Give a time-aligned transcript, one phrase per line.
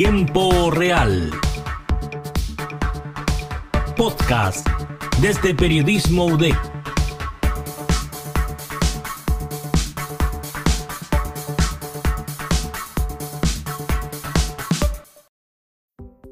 [0.00, 1.28] Tiempo Real.
[3.96, 4.64] Podcast
[5.20, 6.54] desde Periodismo UDEC.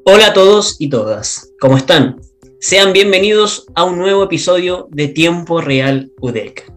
[0.05, 2.21] Hola a todos y todas, ¿cómo están?
[2.61, 6.71] Sean bienvenidos a un nuevo episodio de Tiempo Real UDEC.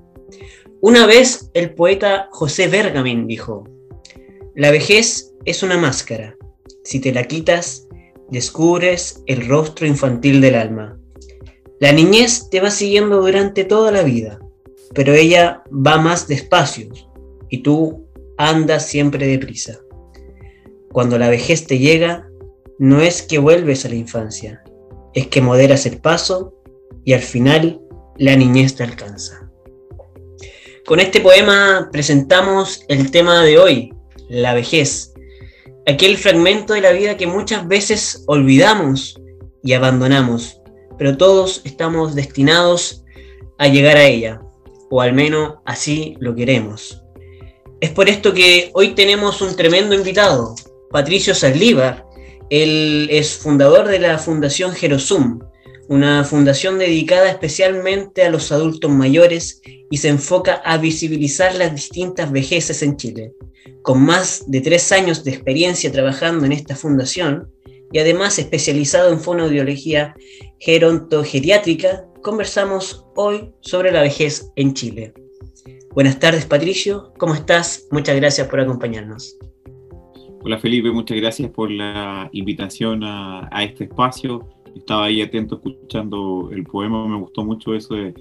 [0.81, 3.63] Una vez el poeta José Bergamin dijo,
[4.57, 6.37] la vejez es una máscara.
[6.85, 7.87] Si te la quitas,
[8.31, 10.99] descubres el rostro infantil del alma.
[11.79, 14.39] La niñez te va siguiendo durante toda la vida,
[14.95, 16.89] pero ella va más despacio
[17.49, 18.07] y tú
[18.37, 19.81] andas siempre deprisa.
[20.93, 22.29] Cuando la vejez te llega,
[22.79, 24.63] no es que vuelves a la infancia,
[25.15, 26.55] es que moderas el paso
[27.05, 27.81] y al final
[28.17, 29.51] la niñez te alcanza.
[30.87, 33.95] Con este poema presentamos el tema de hoy,
[34.29, 35.10] la vejez,
[35.87, 39.21] aquel fragmento de la vida que muchas veces olvidamos
[39.63, 40.61] y abandonamos,
[40.99, 43.05] pero todos estamos destinados
[43.59, 44.41] a llegar a ella,
[44.91, 47.03] o al menos así lo queremos.
[47.81, 50.55] Es por esto que hoy tenemos un tremendo invitado,
[50.91, 52.07] Patricio Saldívar.
[52.51, 55.41] Él es fundador de la Fundación Jerosum,
[55.91, 59.61] una fundación dedicada especialmente a los adultos mayores
[59.91, 63.33] y se enfoca a visibilizar las distintas vejeces en Chile.
[63.83, 67.51] Con más de tres años de experiencia trabajando en esta fundación
[67.91, 70.15] y además especializado en fonoaudiología
[70.61, 75.13] gerontogeriátrica, conversamos hoy sobre la vejez en Chile.
[75.93, 77.89] Buenas tardes Patricio, ¿cómo estás?
[77.91, 79.37] Muchas gracias por acompañarnos.
[80.45, 86.51] Hola Felipe, muchas gracias por la invitación a, a este espacio estaba ahí atento escuchando
[86.53, 88.15] el poema, me gustó mucho eso de,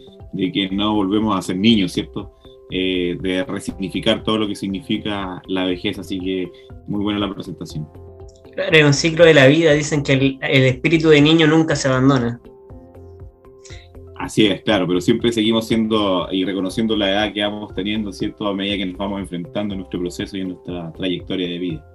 [0.51, 2.35] que no volvemos a ser niños, ¿cierto?
[2.71, 6.51] Eh, de resignificar todo lo que significa la vejez, así que
[6.87, 7.87] muy buena la presentación.
[8.53, 11.75] Claro, en un ciclo de la vida dicen que el, el espíritu de niño nunca
[11.75, 12.39] se abandona.
[14.19, 18.47] Así es, claro, pero siempre seguimos siendo y reconociendo la edad que vamos teniendo, ¿cierto?
[18.47, 21.85] A medida que nos vamos enfrentando en nuestro proceso y en nuestra trayectoria de vida.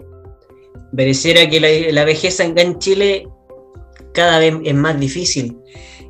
[0.96, 3.28] Pareciera que la, la vejez en Chile
[4.14, 5.58] cada vez es más difícil.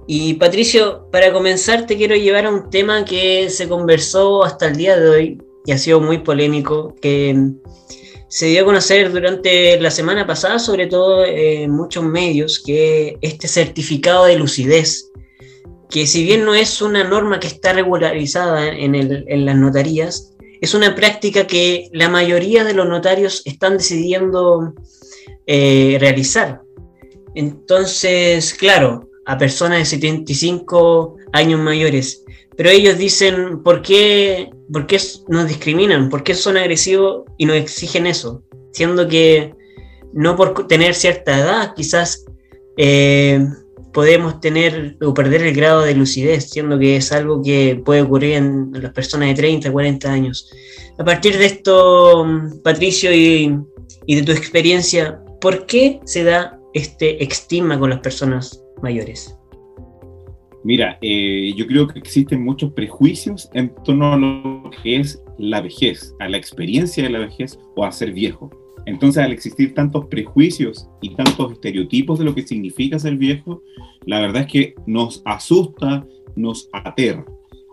[0.07, 4.77] Y Patricio, para comenzar te quiero llevar a un tema que se conversó hasta el
[4.77, 7.53] día de hoy y ha sido muy polémico, que
[8.29, 13.49] se dio a conocer durante la semana pasada, sobre todo en muchos medios, que este
[13.49, 15.11] certificado de lucidez,
[15.89, 20.97] que si bien no es una norma que está regularizada en, las notarías, es una
[20.97, 24.75] práctica que la mayoría de los notarios están decidiendo
[25.47, 26.64] eh, realizar.
[27.35, 32.25] Entonces, claro, a personas de 75 años mayores,
[32.57, 36.09] pero ellos dicen, ¿por qué, por qué nos discriminan?
[36.09, 38.43] ¿Por qué son agresivos y nos exigen eso?
[38.73, 39.55] Siendo que
[40.13, 42.25] no por tener cierta edad, quizás
[42.77, 43.45] eh,
[43.93, 48.35] podemos tener o perder el grado de lucidez, siendo que es algo que puede ocurrir
[48.35, 50.51] en las personas de 30, 40 años.
[50.99, 52.27] A partir de esto,
[52.63, 53.59] Patricio, y,
[54.07, 59.39] y de tu experiencia, ¿por qué se da este estigma con las personas mayores?
[60.65, 65.61] Mira, eh, yo creo que existen muchos prejuicios en torno a lo que es la
[65.61, 68.51] vejez, a la experiencia de la vejez o a ser viejo.
[68.87, 73.63] Entonces, al existir tantos prejuicios y tantos estereotipos de lo que significa ser viejo,
[74.07, 77.25] la verdad es que nos asusta, nos aterra.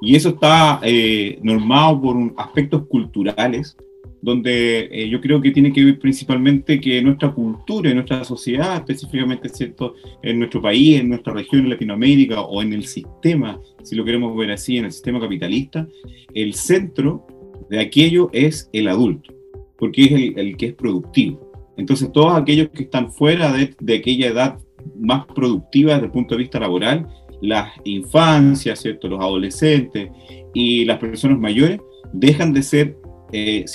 [0.01, 3.77] Y eso está eh, normado por aspectos culturales
[4.21, 8.77] donde eh, yo creo que tiene que ver principalmente que nuestra cultura y nuestra sociedad,
[8.77, 9.95] específicamente ¿cierto?
[10.21, 14.35] en nuestro país, en nuestra región, en Latinoamérica o en el sistema, si lo queremos
[14.37, 15.87] ver así, en el sistema capitalista,
[16.33, 17.25] el centro
[17.69, 19.33] de aquello es el adulto,
[19.77, 21.51] porque es el, que es productivo.
[21.77, 24.59] Entonces todos aquellos que están fuera de, de aquella edad
[24.99, 27.07] más productiva desde el punto de vista laboral,
[27.41, 29.07] las infancias, ¿cierto?
[29.07, 30.11] los adolescentes
[30.53, 31.79] y las personas mayores,
[32.13, 32.97] dejan de ser
[33.31, 33.65] eh,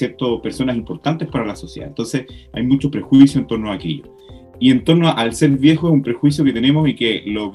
[0.43, 1.88] personas importantes para la sociedad.
[1.88, 4.17] Entonces hay mucho prejuicio en torno a aquello.
[4.58, 7.50] Y en torno al ser viejo es un prejuicio que tenemos y que lo,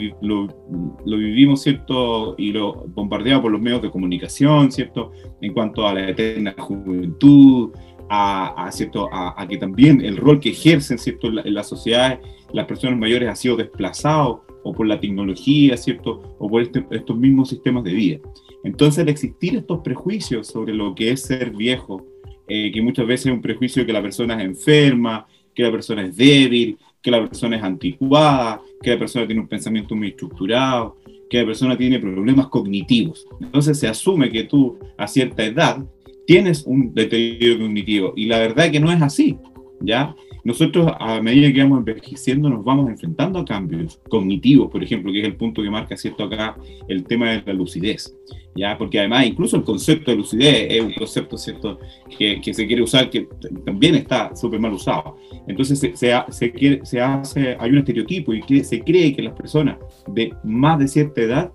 [1.05, 2.35] vivimos, ¿cierto?
[2.37, 5.11] Y lo bombardeado por los medios de comunicación, ¿cierto?
[5.41, 7.71] En cuanto a la eterna juventud,
[8.07, 9.09] a, ¿cierto?
[9.11, 11.27] A, que también el rol que ejercen, ¿cierto?
[11.27, 12.19] En la, en sociedad,
[12.53, 16.35] las personas mayores ha sido desplazado o por la tecnología, ¿cierto?
[16.37, 18.19] O por este, estos mismos sistemas de vida.
[18.63, 22.05] Entonces, al existir estos prejuicios sobre lo que es ser viejo,
[22.47, 26.05] eh, que muchas veces es un prejuicio que la persona es enferma, que la persona
[26.05, 30.97] es débil, que la persona es anticuada, que la persona tiene un pensamiento muy estructurado,
[31.29, 33.25] que la persona tiene problemas cognitivos.
[33.39, 35.83] Entonces se asume que tú a cierta edad
[36.27, 39.37] tienes un deterioro cognitivo y la verdad es que no es así,
[39.79, 40.15] ¿ya?
[40.43, 45.21] Nosotros a medida que vamos envejeciendo nos vamos enfrentando a cambios cognitivos, por ejemplo, que
[45.21, 46.57] es el punto que marca cierto acá
[46.87, 48.15] el tema de la lucidez,
[48.55, 51.79] ya porque además incluso el concepto de lucidez es un concepto cierto
[52.17, 53.27] que, se quiere usar que
[53.65, 55.17] también está súper mal usado.
[55.47, 59.77] Entonces se, hace, hay un estereotipo y se cree que las personas
[60.07, 61.51] de más de cierta edad,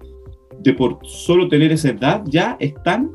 [0.61, 3.11] de por solo tener esa edad ya están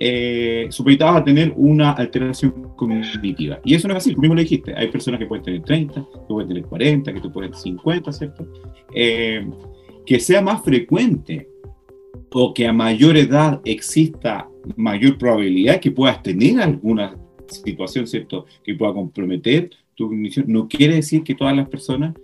[0.00, 3.60] eh, supeditados a tener una alteración cognitiva.
[3.64, 5.94] Y eso no es así, tú mismo lo dijiste, hay personas que pueden tener 30,
[5.94, 8.46] que pueden tener 40, que tú puedes tener 50, ¿cierto?
[8.94, 9.46] Eh,
[10.04, 11.48] que sea más frecuente
[12.32, 18.46] o que a mayor edad exista mayor probabilidad que puedas tener alguna situación, ¿cierto?
[18.62, 22.14] Que pueda comprometer tu cognición, no quiere decir que todas las personas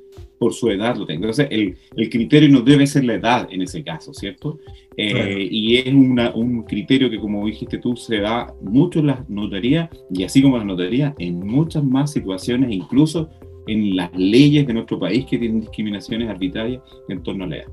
[0.41, 1.25] por su edad lo tengan.
[1.25, 4.59] Entonces, el, el criterio no debe ser la edad en ese caso, ¿cierto?
[4.97, 9.29] Eh, y es una, un criterio que, como dijiste tú, se da mucho en las
[9.29, 13.29] notarías y así como las notarías, en muchas más situaciones, incluso
[13.67, 17.69] en las leyes de nuestro país que tienen discriminaciones arbitrarias en torno a la edad.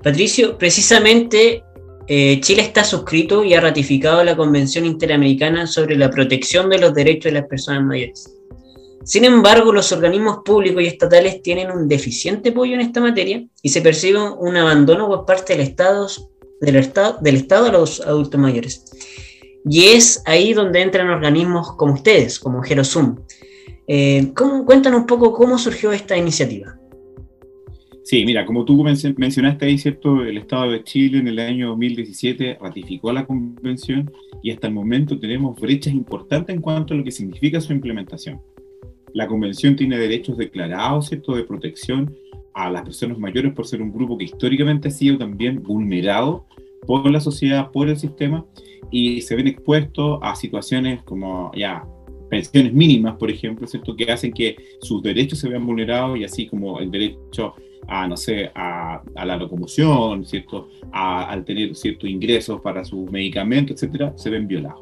[0.00, 1.64] Patricio, precisamente
[2.06, 6.94] eh, Chile está suscrito y ha ratificado la Convención Interamericana sobre la protección de los
[6.94, 8.32] derechos de las personas mayores.
[9.04, 13.68] Sin embargo, los organismos públicos y estatales tienen un deficiente apoyo en esta materia y
[13.68, 16.08] se percibe un abandono por parte del Estado,
[16.60, 18.84] del Estado, del Estado a los adultos mayores.
[19.68, 23.16] Y es ahí donde entran organismos como ustedes, como Gerosum.
[23.86, 26.78] Eh, ¿cómo, cuéntanos un poco cómo surgió esta iniciativa.
[28.02, 30.22] Sí, mira, como tú mencionaste ahí, ¿cierto?
[30.22, 34.10] El Estado de Chile en el año 2017 ratificó la convención
[34.42, 38.40] y hasta el momento tenemos brechas importantes en cuanto a lo que significa su implementación.
[39.14, 42.14] La convención tiene derechos declarados, ¿cierto?, de protección
[42.52, 46.46] a las personas mayores por ser un grupo que históricamente ha sido también vulnerado
[46.86, 48.44] por la sociedad, por el sistema,
[48.90, 51.84] y se ven expuestos a situaciones como ya
[52.28, 53.94] pensiones mínimas, por ejemplo, ¿cierto?
[53.94, 57.54] que hacen que sus derechos se vean vulnerados y así como el derecho
[57.86, 60.68] a, no sé, a, la locomoción, ¿cierto?
[60.92, 64.80] Al tener ciertos ingresos para sus medicamentos, etcétera, se ven violados.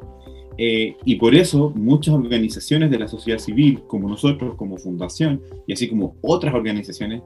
[0.57, 5.73] Eh, y por eso muchas organizaciones de la sociedad civil, como nosotros, como fundación, y
[5.73, 7.21] así como otras organizaciones,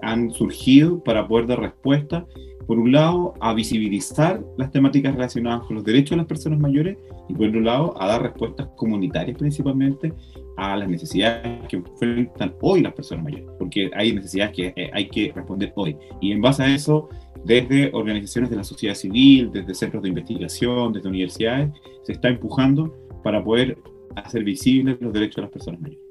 [0.00, 2.26] han surgido para poder dar respuesta,
[2.66, 6.96] por un lado, a visibilizar las temáticas relacionadas con los derechos de las personas mayores,
[7.28, 10.12] y por otro lado, a dar respuestas comunitarias principalmente
[10.56, 15.08] a las necesidades que enfrentan hoy las personas mayores, porque hay necesidades que eh, hay
[15.08, 15.96] que responder hoy.
[16.20, 17.08] Y en base a eso,
[17.44, 21.70] desde organizaciones de la sociedad civil, desde centros de investigación, desde universidades,
[22.04, 23.78] se está empujando para poder
[24.16, 26.06] hacer visibles los derechos de las personas mayores.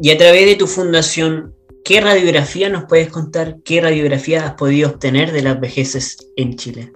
[0.00, 3.58] Y a través de tu fundación, ¿qué radiografía nos puedes contar?
[3.64, 6.92] ¿Qué radiografía has podido obtener de las vejeces en Chile?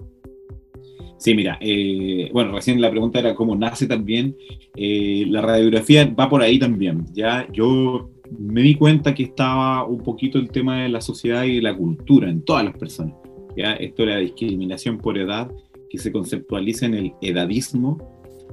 [1.17, 4.35] Sí, mira, eh, bueno, recién la pregunta era cómo nace también.
[4.75, 7.05] Eh, la radiografía va por ahí también.
[7.13, 11.57] Ya yo me di cuenta que estaba un poquito el tema de la sociedad y
[11.57, 13.13] de la cultura en todas las personas.
[13.55, 13.73] ¿Ya?
[13.73, 15.51] Esto de la discriminación por edad,
[15.89, 17.97] que se conceptualiza en el edadismo,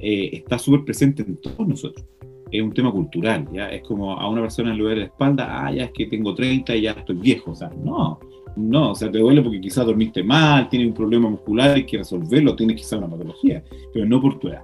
[0.00, 2.04] eh, está súper presente en todos nosotros.
[2.50, 3.68] Es un tema cultural, ¿ya?
[3.68, 6.74] Es como a una persona le duele la espalda, ah, ya es que tengo 30
[6.76, 7.50] y ya estoy viejo.
[7.50, 8.18] O sea, no,
[8.56, 11.98] no, o sea, te duele porque quizás dormiste mal, tienes un problema muscular, hay que
[11.98, 13.62] resolverlo, tienes quizás una patología,
[13.92, 14.62] pero no por tu edad.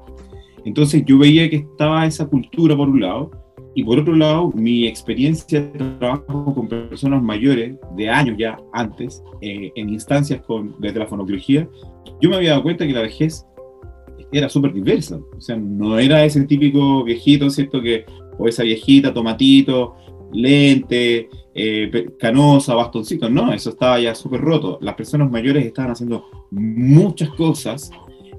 [0.64, 3.30] Entonces yo veía que estaba esa cultura por un lado,
[3.74, 9.22] y por otro lado, mi experiencia de trabajo con personas mayores, de años ya antes,
[9.40, 11.68] eh, en instancias con, desde la fonobiología,
[12.20, 13.44] yo me había dado cuenta que la vejez
[14.32, 15.18] era súper diversa.
[15.36, 17.82] O sea, no era ese típico viejito, ¿cierto?
[17.82, 18.04] Que,
[18.38, 19.94] o esa viejita, tomatito,
[20.32, 23.28] lente, eh, canosa, bastoncito.
[23.28, 24.78] No, eso estaba ya súper roto.
[24.80, 27.90] Las personas mayores estaban haciendo muchas cosas,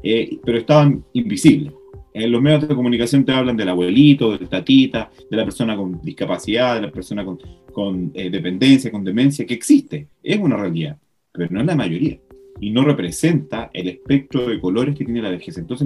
[0.04, 1.74] eh, pero estaban invisibles.
[2.16, 6.00] En los medios de comunicación te hablan del abuelito, del tatita, de la persona con
[6.02, 10.98] discapacidad, de la persona con, eh, dependencia, con demencia, que existe, es una realidad,
[11.34, 12.18] pero no es la mayoría.
[12.62, 15.58] Y no representa el espectro de colores que tiene la vejez.
[15.58, 15.86] Entonces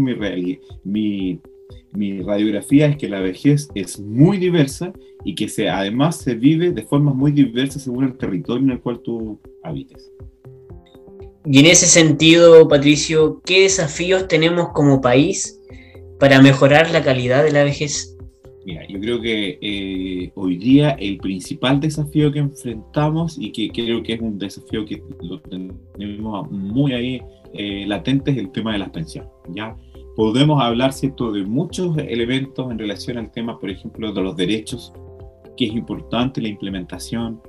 [0.83, 1.39] mi,
[2.21, 4.93] radiografía es que la vejez es muy diversa
[5.25, 8.99] y que además se vive de formas muy diversas según el territorio en el cual
[8.99, 10.11] tú habites.
[11.43, 15.58] Y en ese sentido, Patricio, ¿qué desafíos tenemos como país
[16.19, 18.15] para mejorar la calidad de la vejez?
[18.65, 24.03] Mira, yo creo que eh, hoy día el principal desafío que enfrentamos y que creo
[24.03, 27.21] que es un desafío que lo tenemos muy ahí
[27.53, 29.31] eh, latente es el tema de las pensiones.
[29.55, 29.75] ¿ya?
[30.15, 31.31] Podemos hablar ¿cierto?
[31.31, 34.93] de muchos elementos en relación al tema, por ejemplo, de los derechos,
[35.55, 37.41] que es importante la implementación.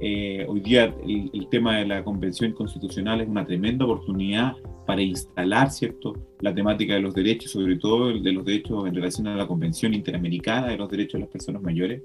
[0.00, 4.54] Eh, hoy día el, tema de la Convención Constitucional es una tremenda oportunidad
[4.86, 9.28] para instalar, ¿cierto?, la temática de los derechos, sobre todo de los derechos en relación
[9.28, 12.02] a la Convención Interamericana de los Derechos de las Personas Mayores.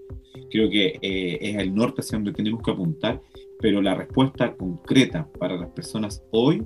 [0.49, 3.21] Creo que eh, es el norte hacia donde tenemos que apuntar,
[3.59, 6.63] pero la respuesta concreta para las personas hoy,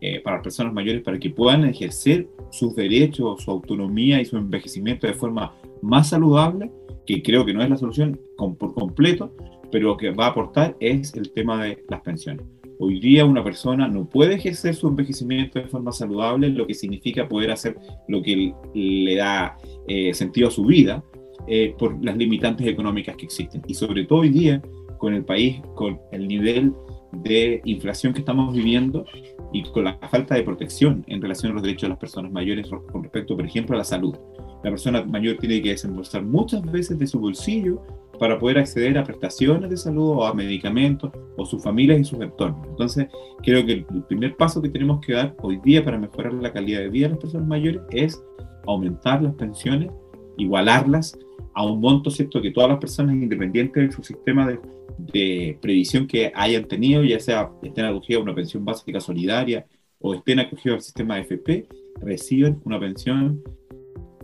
[0.00, 4.36] eh, para las personas mayores, para que puedan ejercer sus derechos, su autonomía y su
[4.36, 6.70] envejecimiento de forma más saludable,
[7.04, 9.34] que creo que no es la solución por completo,
[9.70, 12.44] pero lo que va a aportar es el tema de las pensiones.
[12.80, 17.28] Hoy día una persona no puede ejercer su envejecimiento de forma saludable, lo que significa
[17.28, 19.56] poder hacer lo que le da
[19.88, 21.02] eh, sentido a su vida
[21.48, 23.62] eh, por las limitantes económicas que existen.
[23.66, 24.62] Y sobre todo hoy día,
[24.98, 26.72] con el país, con el nivel
[27.12, 29.04] de inflación que estamos viviendo
[29.52, 32.68] y con la falta de protección en relación a los derechos de las personas mayores
[32.68, 34.14] con respecto, por ejemplo, a la salud.
[34.62, 37.82] La persona mayor tiene que desembolsar muchas veces de su bolsillo
[38.18, 42.20] para poder acceder a prestaciones de salud o a medicamentos o sus familias y sus
[42.20, 42.66] entornos.
[42.68, 43.06] Entonces,
[43.42, 46.80] creo que el primer paso que tenemos que dar hoy día para mejorar la calidad
[46.80, 48.22] de vida de las personas mayores es
[48.66, 49.90] aumentar las pensiones,
[50.36, 51.18] igualarlas
[51.54, 52.40] a un monto, ¿cierto?
[52.40, 57.50] Que todas las personas, independientes de su sistema de, previsión que hayan tenido, ya sea
[57.62, 59.64] estén acogidos a una pensión básica solidaria
[60.00, 61.68] o estén acogidos al sistema de FP,
[62.00, 63.42] reciben una pensión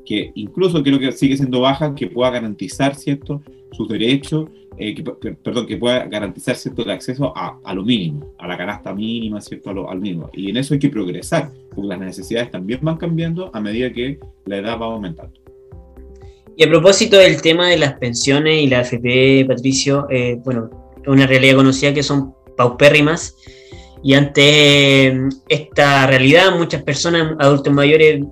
[0.04, 3.42] que incluso creo que sigue siendo baja, que pueda garantizar, ¿cierto?,
[3.76, 4.94] sus derechos, eh,
[5.42, 9.70] perdón, que pueda garantizar cierto el acceso a, lo mínimo, a la canasta mínima, cierto,
[9.70, 10.30] a lo, al mínimo.
[10.32, 14.18] Y en eso hay que progresar, porque las necesidades también van cambiando a medida que
[14.46, 15.38] la edad va aumentando.
[16.56, 20.70] Y a propósito del tema de las pensiones y la AFP, Patricio, eh, bueno,
[21.06, 23.36] una realidad conocida que son paupérrimas.
[24.02, 28.22] Y ante esta realidad, muchas personas, adultos mayores,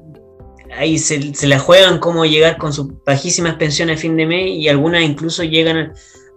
[0.77, 4.47] ahí se, se, la juegan cómo llegar con sus bajísimas pensiones a fin de mes
[4.49, 5.93] y algunas incluso llegan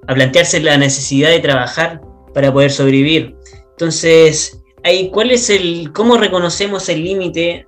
[0.08, 2.02] a, plantearse la necesidad de trabajar
[2.34, 3.36] para poder sobrevivir.
[3.72, 7.66] Entonces, ahí, ¿cuál es el, cómo reconocemos el límite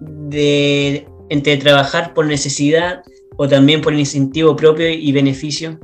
[0.00, 3.02] de entre trabajar por necesidad
[3.36, 5.78] o también por incentivo propio y beneficio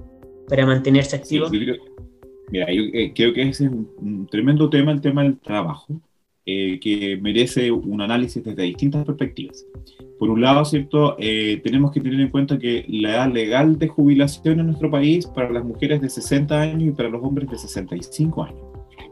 [0.48, 1.48] para mantenerse activo?
[1.50, 6.00] mira, yo eh, creo que ese es un tremendo tema, el tema del trabajo.
[6.46, 9.64] Eh, que merece un análisis desde distintas perspectivas.
[10.20, 11.16] Por un lado, ¿cierto?
[11.18, 15.26] Eh, tenemos que tener en cuenta que la edad legal de jubilación en nuestro país
[15.26, 18.60] para las mujeres es de 60 años y para los hombres de 65 años.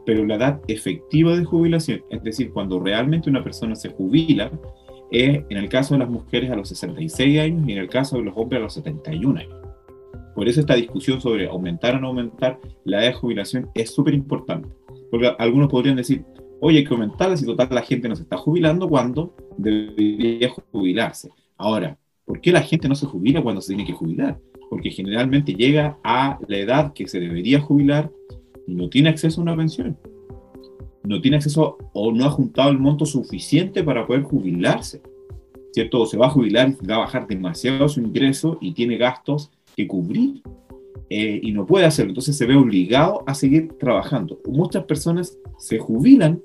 [0.05, 4.51] Pero la edad efectiva de jubilación, es decir, cuando realmente una persona se jubila,
[5.09, 8.17] es en el caso de las mujeres a los 66 años y en el caso
[8.17, 9.55] de los hombres a los 71 años.
[10.35, 14.13] Por eso esta discusión sobre aumentar o no aumentar la edad de jubilación es súper
[14.13, 14.69] importante.
[15.09, 16.23] Porque algunos podrían decir,
[16.61, 21.29] oye, hay que aumentarla si total la gente no se está jubilando cuando debería jubilarse.
[21.57, 24.39] Ahora, ¿por qué la gente no se jubila cuando se tiene que jubilar?
[24.69, 28.11] Porque generalmente llega a la edad que se debería jubilar
[28.67, 29.97] y no tiene acceso a una pensión.
[31.03, 35.01] No tiene acceso o no ha juntado el monto suficiente para poder jubilarse.
[35.71, 36.01] ¿Cierto?
[36.01, 39.51] O se va a jubilar y va a bajar demasiado su ingreso y tiene gastos
[39.75, 40.41] que cubrir.
[41.09, 44.39] Eh, y no puede hacerlo, entonces se ve obligado a seguir trabajando.
[44.45, 46.39] Muchas personas se jubilan,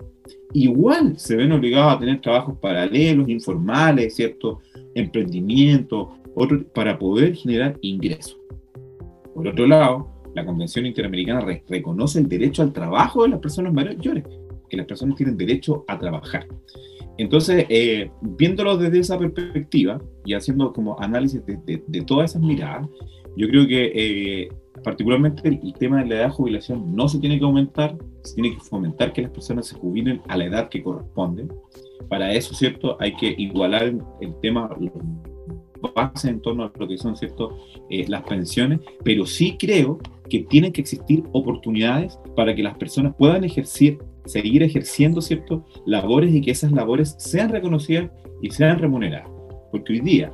[0.55, 4.61] igual se ven obligados a tener trabajos paralelos, informales, ¿cierto?
[4.95, 8.39] Emprendimiento, otro, para poder generar ingresos.
[9.35, 14.25] Por otro lado, la Convención Interamericana reconoce el derecho al trabajo de las personas mayores,
[14.71, 16.49] que las personas tienen derecho a trabajar.
[17.19, 22.89] Entonces, eh, viéndolo desde esa perspectiva y haciendo como análisis de, de todas esas miradas,
[23.37, 24.49] yo creo que eh,
[24.83, 28.55] particularmente el, tema de la edad de jubilación no se tiene que aumentar, se tiene
[28.55, 31.47] que fomentar que las personas se jubilen a la edad que corresponde.
[32.09, 32.97] Para eso, ¿cierto?
[33.01, 34.71] Hay que igualar el, tema,
[35.95, 37.57] base en torno a lo que son, ¿cierto?
[37.91, 39.99] Eh, las pensiones, pero sí creo
[40.29, 45.65] que tienen que existir oportunidades para que las personas puedan ejercer, seguir ejerciendo, ¿cierto?
[45.87, 48.11] Labores y que esas labores sean reconocidas
[48.43, 49.29] y sean remuneradas.
[49.71, 50.33] Porque hoy día,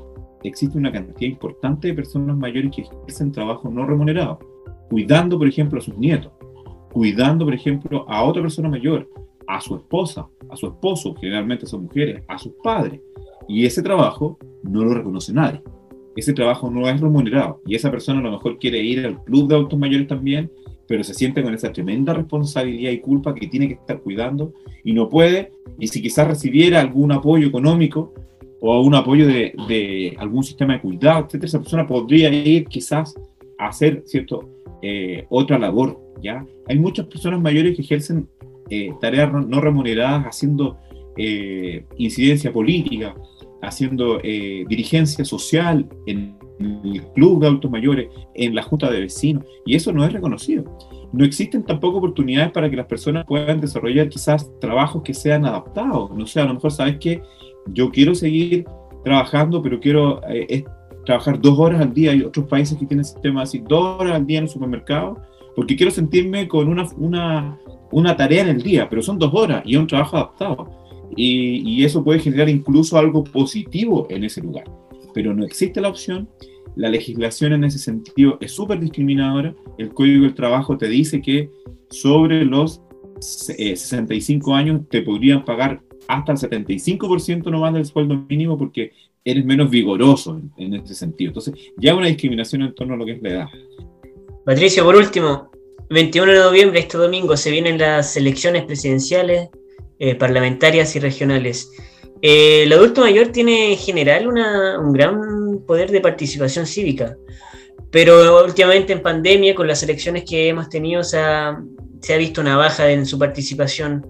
[0.48, 4.38] existe una cantidad importante de personas mayores que ejercen trabajo no remunerado,
[4.88, 6.32] cuidando, por ejemplo, a sus nietos,
[6.92, 9.08] cuidando, por ejemplo, a otra persona mayor,
[9.46, 13.00] a su esposa, a su esposo, generalmente son mujeres, a sus padres.
[13.48, 15.60] Y ese trabajo no lo reconoce nadie.
[16.16, 17.60] Ese trabajo no es remunerado.
[17.66, 20.50] Y esa persona a lo mejor quiere ir al club de autos mayores también,
[20.86, 24.52] pero se siente con esa tremenda responsabilidad y culpa que tiene que estar cuidando
[24.84, 25.52] y no puede.
[25.78, 28.12] Y si quizás recibiera algún apoyo económico,
[28.60, 33.14] o un apoyo de, algún sistema de cuidado, etcétera, esa persona podría ir quizás
[33.58, 34.48] a hacer cierto,
[34.82, 35.98] eh, otra labor.
[36.22, 36.44] ¿ya?
[36.68, 38.28] Hay muchas personas mayores que ejercen
[38.68, 40.78] eh, tareas no remuneradas haciendo
[41.16, 43.14] eh, incidencia política,
[43.62, 49.74] haciendo dirigencia social en el club de adultos mayores, en la junta de vecinos, y
[49.74, 50.64] eso no es reconocido.
[51.12, 56.10] No existen tampoco oportunidades para que las personas puedan desarrollar quizás trabajos que sean adaptados.
[56.12, 57.20] No sé, a lo mejor sabes que
[57.66, 58.64] yo quiero seguir
[59.04, 60.64] trabajando, pero quiero eh,
[61.04, 62.12] trabajar dos horas al día.
[62.12, 65.18] Hay otros países que tienen sistemas así, dos horas al día en el supermercado,
[65.56, 67.58] porque quiero sentirme con una, una,
[67.90, 70.68] una tarea en el día, pero son dos horas y es un trabajo adaptado.
[71.16, 74.64] Y, y eso puede generar incluso algo positivo en ese lugar.
[75.12, 76.28] Pero no existe la opción
[76.76, 79.54] la legislación en ese sentido es súper discriminadora.
[79.78, 81.50] El Código del Trabajo te dice que
[81.90, 82.80] sobre los
[83.20, 85.82] 65 eh, años te podrían pagar
[86.16, 88.92] hasta el 75% no más del sueldo mínimo porque
[89.24, 91.30] eres menos vigoroso en, ese sentido.
[91.30, 93.46] Entonces, ya una discriminación en torno a lo que es la edad.
[94.44, 95.50] Patricio, por último,
[95.90, 99.50] 21 de noviembre, este domingo, se vienen las elecciones presidenciales,
[99.98, 101.70] eh, parlamentarias y regionales.
[102.22, 107.16] Eh, el adulto mayor tiene en general un gran poder de participación cívica,
[107.90, 111.56] pero últimamente en pandemia, con las elecciones que hemos tenido, se ha,
[112.18, 114.06] visto una baja en su participación.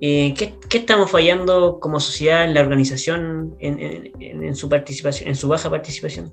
[0.00, 5.70] Eh, ¿qué, estamos fallando como sociedad en la organización en, su participación, en su baja
[5.70, 6.32] participación?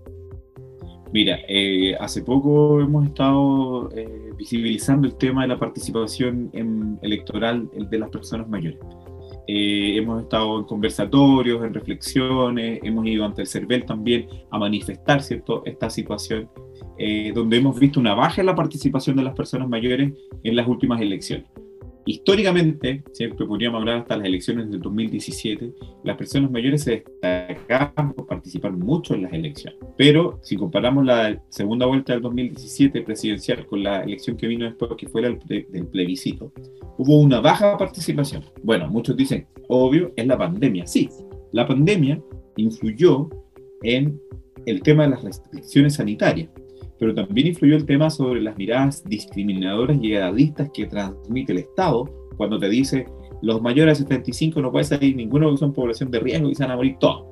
[1.11, 3.89] Mira, eh, hace poco hemos estado
[4.35, 8.79] visibilizando el tema de la participación electoral de las personas mayores.
[9.45, 15.21] Eh, hemos estado en conversatorios, en reflexiones, hemos ido ante el CERVEL también a manifestar
[15.21, 15.63] ¿cierto?
[15.65, 16.49] esta situación,
[16.97, 20.67] eh, donde hemos visto una baja en la participación de las personas mayores en las
[20.67, 21.47] últimas elecciones.
[22.05, 25.71] Históricamente, siempre podríamos hablar hasta las elecciones del 2017,
[26.03, 29.79] las personas mayores se destacaban por participar mucho en las elecciones.
[29.97, 34.91] Pero si comparamos la segunda vuelta del 2017 presidencial con la elección que vino después,
[34.97, 36.51] que fue la del plebiscito,
[36.97, 38.43] hubo una baja participación.
[38.63, 40.85] Bueno, muchos dicen, obvio, es la pandemia.
[40.85, 41.09] Sí,
[41.53, 42.21] la pandemia
[42.57, 43.29] influyó
[43.81, 44.19] en
[44.65, 46.49] el tema de las restricciones sanitarias
[46.99, 52.05] pero también influyó el tema sobre las miradas discriminadoras y edadistas que transmite el Estado
[52.37, 53.05] cuando te dice
[53.43, 56.63] los mayores de 75 no puede salir ninguno que son población de riesgo y se
[56.63, 57.25] van a morir todos.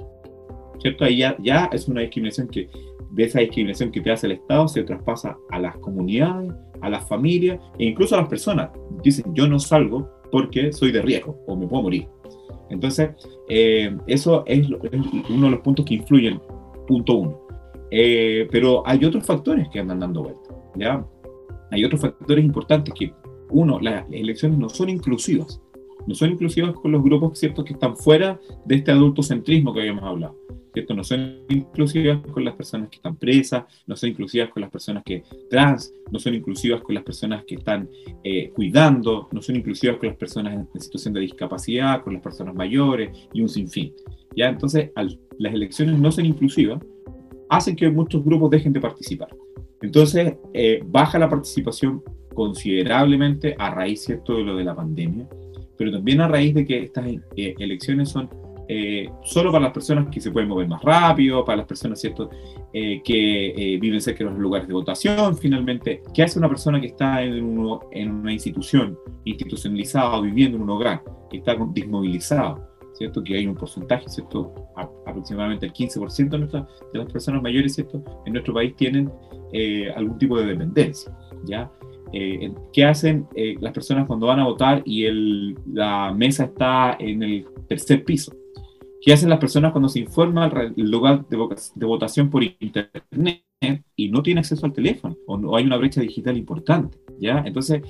[0.79, 1.05] ¿Cierto?
[1.05, 2.67] Ahí ya, ya es una discriminación que,
[3.11, 7.07] de esa discriminación que te hace el Estado, se traspasa a las comunidades, a las
[7.07, 8.71] familias e incluso a las personas.
[9.01, 12.07] Dicen, yo no salgo porque soy de riesgo o me puedo morir.
[12.69, 13.11] Entonces,
[13.47, 16.41] eh, eso es, es, uno de los puntos que influyen,
[16.87, 17.40] punto uno.
[17.91, 21.05] Eh, pero hay otros factores que andan dando vuelta, ¿ya?
[21.71, 23.13] Hay otros factores importantes que,
[23.49, 25.61] uno, las elecciones no son inclusivas.
[26.07, 30.03] No son inclusivas con los grupos, ¿cierto?, que están fuera de este adultocentrismo que habíamos
[30.03, 30.35] hablado.
[30.73, 30.93] ¿cierto?
[30.93, 35.03] No son inclusivas con las personas que están presas, no son inclusivas con las personas
[35.03, 37.89] que trans, no son inclusivas con las personas que están
[38.23, 42.55] eh, cuidando, no son inclusivas con las personas en, situación de discapacidad, con las personas
[42.55, 43.93] mayores y un sinfín.
[44.35, 44.49] ¿ya?
[44.49, 44.91] Entonces,
[45.37, 46.81] las elecciones no son inclusivas,
[47.51, 49.27] hacen que muchos grupos dejen de participar.
[49.81, 52.01] Entonces, eh, baja la participación
[52.33, 54.37] considerablemente a raíz ¿cierto?
[54.37, 55.27] de lo de la pandemia,
[55.77, 58.29] pero también a raíz de que estas eh, elecciones son
[58.69, 62.29] eh, solo para las personas que se pueden mover más rápido, para las personas ¿cierto?
[62.71, 66.01] que viven cerca de los lugares de votación, finalmente.
[66.13, 71.39] ¿Qué hace una persona que está en, una institución institucionalizada viviendo en un hogar, que
[71.39, 72.70] está desmovilizado?
[73.01, 73.23] ¿Cierto?
[73.23, 74.53] Que hay un porcentaje, ¿cierto?
[75.07, 76.37] aproximadamente el 15% de,
[76.93, 78.03] de, las personas mayores, ¿cierto?
[78.27, 79.11] En nuestro país tienen
[79.51, 81.11] eh, algún tipo de dependencia,
[81.45, 81.71] ¿ya?
[82.13, 86.95] Eh, ¿Qué hacen eh, las personas cuando van a votar y el, la mesa está
[86.99, 88.33] en el tercer piso?
[89.01, 90.45] ¿Qué hacen las personas cuando se informa
[90.77, 91.37] el lugar de,
[91.75, 93.43] de votación por internet
[93.95, 96.99] y no tiene acceso al teléfono o no hay una brecha digital importante?
[97.19, 97.41] ¿ya?
[97.43, 97.81] Entonces,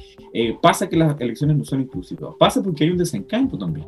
[0.62, 2.34] pasa que las elecciones no son inclusivas.
[2.40, 3.86] Pasa porque hay un desencanto también.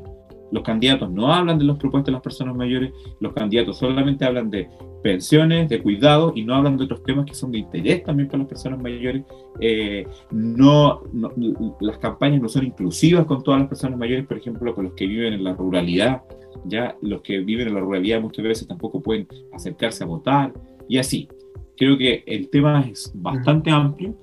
[0.51, 4.49] Los candidatos no hablan de los propuestos de las personas mayores, los candidatos solamente hablan
[4.49, 4.69] de
[5.03, 8.39] pensiones, de cuidado y no hablan de otros temas que son de interés también para
[8.39, 9.23] las personas mayores.
[9.59, 11.03] Eh, no,
[11.79, 15.05] las campañas no son inclusivas con todas las personas mayores, por ejemplo, con los que
[15.05, 16.23] viven en la ruralidad.
[16.65, 20.53] Ya los que viven en la ruralidad muchas veces tampoco pueden acercarse a votar
[20.87, 21.27] y así.
[21.75, 24.15] Creo que el tema es bastante amplio.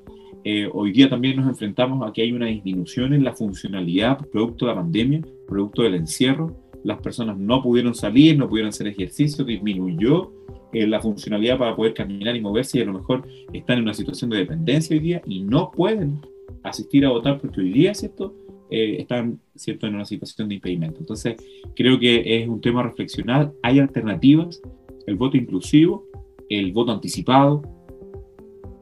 [0.44, 4.66] Eh, hoy día también nos enfrentamos a que hay una disminución en la funcionalidad producto
[4.66, 9.44] de la pandemia producto del encierro, las personas no pudieron salir, no pudieron hacer ejercicio,
[9.44, 10.33] disminuyó
[10.72, 13.94] eh, la funcionalidad para poder caminar y moverse y a lo mejor están en una
[13.94, 16.20] situación de dependencia hoy día y no pueden
[16.62, 18.35] asistir a votar porque hoy día, ¿cierto?
[18.70, 19.88] Eh, están ¿cierto?
[19.88, 21.00] en una situación de impedimento.
[21.00, 21.37] Entonces,
[21.74, 23.53] creo que es un tema a reflexionar.
[23.62, 24.62] Hay alternativas,
[25.07, 26.05] el voto inclusivo,
[26.48, 27.62] el voto anticipado,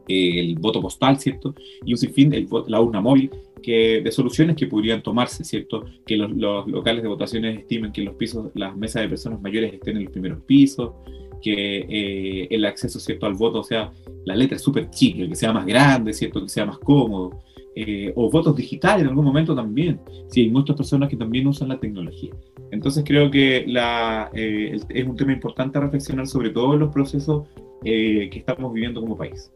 [0.08, 1.54] el voto postal, ¿cierto?
[1.84, 3.30] Y un sinfín, el, la urna móvil,
[3.62, 5.84] que, de soluciones que podrían tomarse, ¿cierto?
[6.06, 6.30] Que los,
[6.66, 10.12] locales de votaciones estimen que los pisos, las mesas de personas mayores estén en los
[10.12, 10.92] primeros pisos,
[11.40, 13.26] que eh, el acceso ¿cierto?
[13.26, 13.92] al voto sea
[14.24, 16.42] la letra es súper chica, que sea más grande, ¿cierto?
[16.42, 17.38] que sea más cómodo,
[17.74, 20.00] eh, o votos digitales en algún momento también.
[20.28, 22.34] Sí, hay muchas personas que también usan la tecnología.
[22.70, 27.46] Entonces creo que la, eh, es un tema importante reflexionar sobre todos los procesos
[27.82, 29.52] que estamos viviendo como país.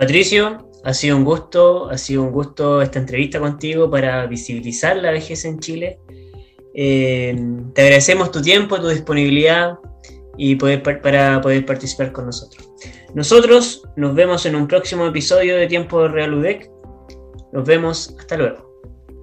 [0.00, 5.10] Patricio, ha sido un gusto, ha sido un gusto esta entrevista contigo para visibilizar la
[5.10, 5.98] vejez en Chile.
[6.72, 9.78] te agradecemos tu tiempo, tu disponibilidad
[10.38, 12.70] y para poder participar con nosotros.
[13.14, 16.70] Nosotros nos vemos en un próximo episodio de Tiempo Real UDEC.
[17.52, 18.69] Nos vemos, hasta luego.